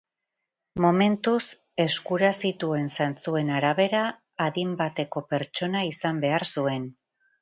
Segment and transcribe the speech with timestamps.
[0.85, 1.41] Momentuz,
[1.83, 4.01] eskura zituen zantzuen arabera,
[4.47, 6.91] adin bateko pertsona izan behar zuen.